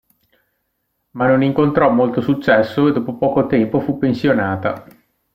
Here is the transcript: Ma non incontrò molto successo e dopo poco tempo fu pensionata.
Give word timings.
Ma 1.11 1.27
non 1.27 1.43
incontrò 1.43 1.91
molto 1.91 2.21
successo 2.21 2.87
e 2.87 2.91
dopo 2.91 3.17
poco 3.19 3.45
tempo 3.45 3.79
fu 3.79 3.99
pensionata. 3.99 4.87